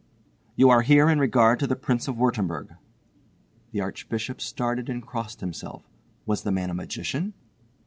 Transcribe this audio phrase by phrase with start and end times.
[0.55, 2.75] "You are here in regard to the Prince of Wurttemberg."
[3.71, 5.83] The Archbishop started and crossed himself.
[6.25, 7.35] Was the man a magician?